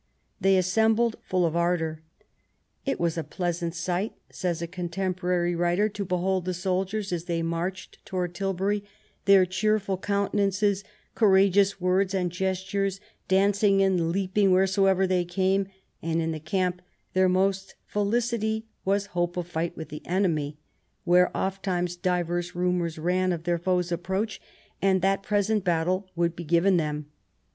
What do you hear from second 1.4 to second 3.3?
of ardour." It was a